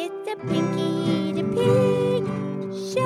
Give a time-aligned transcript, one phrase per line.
[0.00, 2.22] It's a Pinky the Pig
[2.94, 3.02] show.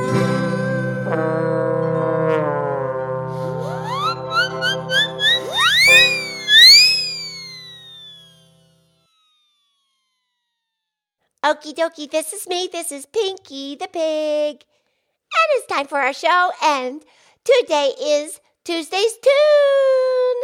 [11.42, 12.68] Okie dokie, this is me.
[12.70, 14.56] This is Pinky the Pig.
[14.60, 16.50] And it's time for our show.
[16.62, 17.02] And
[17.42, 20.42] today is Tuesday's Tune.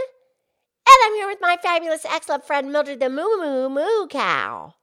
[0.89, 4.77] And I'm here with my fabulous, excellent friend Mildred the Moo Moo Moo Cow.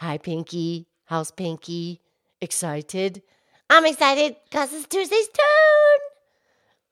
[0.00, 0.86] Hi, Pinky.
[1.06, 2.00] How's Pinky?
[2.40, 3.20] Excited?
[3.68, 6.00] I'm excited because it's Tuesday's Tune.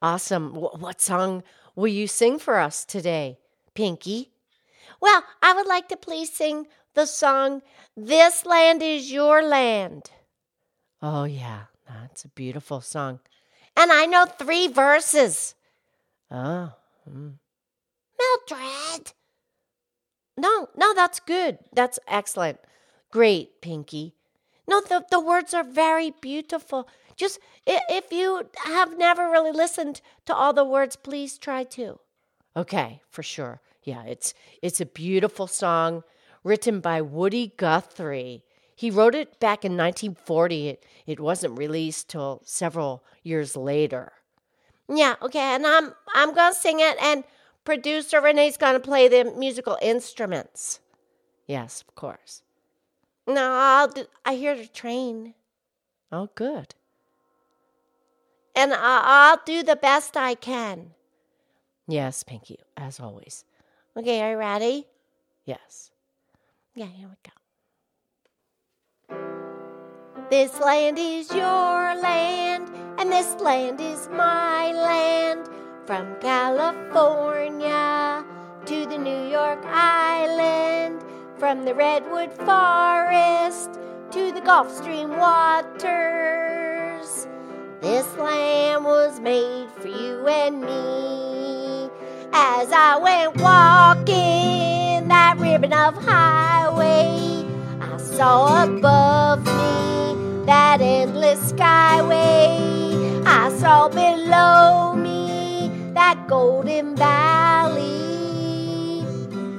[0.01, 0.51] Awesome.
[0.55, 3.39] Wh- what song will you sing for us today,
[3.73, 4.31] Pinky?
[4.99, 7.61] Well, I would like to please sing the song
[7.95, 10.11] This Land Is Your Land.
[11.01, 11.63] Oh, yeah.
[11.87, 13.21] That's a beautiful song.
[13.77, 15.55] And I know three verses.
[16.29, 16.73] Oh,
[17.09, 17.35] mm.
[18.19, 19.13] Mildred.
[20.35, 21.59] no, no, that's good.
[21.71, 22.59] That's excellent.
[23.11, 24.13] Great, Pinky.
[24.67, 26.87] No, the, the words are very beautiful.
[27.15, 31.99] Just if you have never really listened to all the words, please try to.
[32.55, 33.61] Okay, for sure.
[33.83, 36.03] Yeah, it's it's a beautiful song
[36.43, 38.43] written by Woody Guthrie.
[38.75, 40.69] He wrote it back in 1940.
[40.69, 44.11] It, it wasn't released till several years later.
[44.89, 47.23] Yeah, okay, and I'm I'm gonna sing it, and
[47.63, 50.79] producer Renee's gonna play the musical instruments.
[51.47, 52.43] Yes, of course.
[53.27, 55.33] No, I'll do, I hear the train,
[56.11, 56.73] Oh, good.
[58.55, 60.91] and I, I'll do the best I can.
[61.87, 63.43] Yes, Pinky, as always.
[63.97, 64.87] Okay, are you ready?
[65.45, 65.91] Yes.
[66.75, 67.31] Yeah, here we go.
[70.29, 75.47] This land is your land, and this land is my land.
[75.85, 77.75] From California
[78.65, 80.56] to the New York Island,
[81.39, 83.73] from the Redwood Forest
[84.11, 85.67] to the Gulf Stream waters.
[87.79, 91.91] This land was made for you and me.
[92.33, 97.45] As I went walking that ribbon of highway,
[97.81, 103.23] I saw above me that endless skyway.
[103.27, 107.97] I saw below me that golden valley.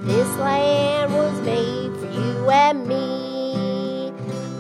[0.03, 0.98] This land
[1.49, 4.13] made for you and me.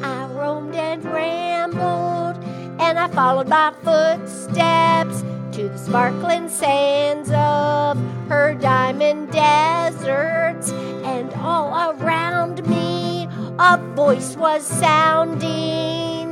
[0.02, 2.36] I roamed and rambled,
[2.80, 5.22] and I followed my footsteps
[5.56, 10.70] to the sparkling sands of her diamond deserts,
[11.12, 13.28] and all around me
[13.58, 16.30] a voice was sounding.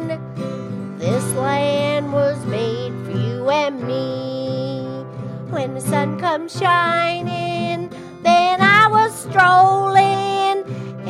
[0.99, 5.05] This land was made for you and me.
[5.51, 7.91] When the sun comes shining,
[8.23, 9.66] then I was strolling,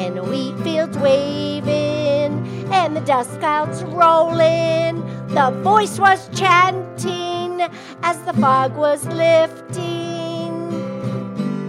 [0.07, 2.33] and the wheat fields waving,
[2.73, 5.03] and the dust clouds rolling.
[5.35, 7.61] The voice was chanting
[8.05, 10.71] as the fog was lifting.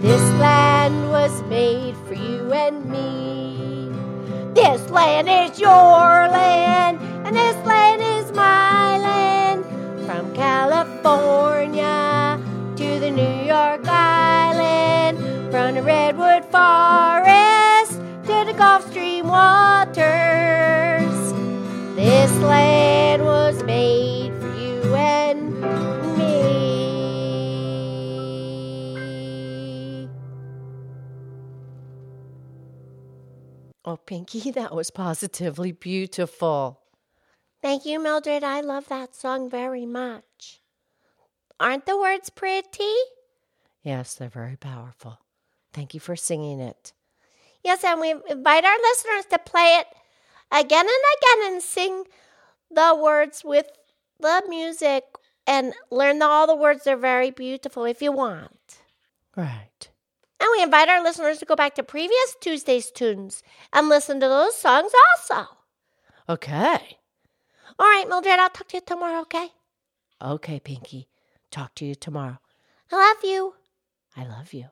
[0.00, 3.90] This land was made for you and me.
[4.54, 7.00] This land is your land,
[25.28, 25.60] and
[26.18, 26.68] me.
[33.84, 36.80] Oh, Pinky, that was positively beautiful.
[37.60, 38.44] Thank you, Mildred.
[38.44, 40.60] I love that song very much.
[41.60, 42.94] Aren't the words pretty?
[43.82, 45.18] Yes, they're very powerful.
[45.72, 46.92] Thank you for singing it.
[47.64, 49.86] Yes, and we invite our listeners to play it
[50.52, 52.04] again and again and sing
[52.70, 53.66] the words with
[54.20, 55.04] the music
[55.48, 56.84] and learn all the words.
[56.84, 58.82] They're very beautiful if you want.
[59.34, 59.88] Right.
[60.38, 63.42] And we invite our listeners to go back to previous Tuesday's tunes
[63.72, 65.48] and listen to those songs also.
[66.28, 66.98] Okay.
[67.78, 69.48] All right, Mildred, I'll talk to you tomorrow, okay?
[70.22, 71.08] Okay, Pinky.
[71.50, 72.38] Talk to you tomorrow.
[72.92, 73.54] I love you.
[74.16, 74.66] I love you.